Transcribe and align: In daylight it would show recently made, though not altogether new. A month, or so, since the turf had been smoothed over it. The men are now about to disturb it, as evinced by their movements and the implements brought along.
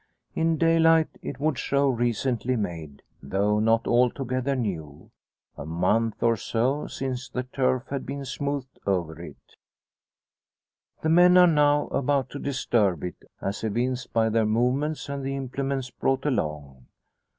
In 0.33 0.57
daylight 0.57 1.09
it 1.21 1.39
would 1.39 1.59
show 1.59 1.87
recently 1.87 2.55
made, 2.55 3.03
though 3.21 3.59
not 3.59 3.85
altogether 3.87 4.55
new. 4.55 5.11
A 5.57 5.63
month, 5.67 6.23
or 6.23 6.35
so, 6.35 6.87
since 6.87 7.29
the 7.29 7.43
turf 7.43 7.83
had 7.91 8.03
been 8.03 8.25
smoothed 8.25 8.79
over 8.87 9.21
it. 9.21 9.57
The 11.03 11.09
men 11.09 11.37
are 11.37 11.45
now 11.45 11.85
about 11.89 12.31
to 12.31 12.39
disturb 12.39 13.03
it, 13.03 13.29
as 13.41 13.63
evinced 13.63 14.11
by 14.11 14.29
their 14.29 14.47
movements 14.47 15.07
and 15.07 15.23
the 15.23 15.35
implements 15.35 15.91
brought 15.91 16.25
along. 16.25 16.87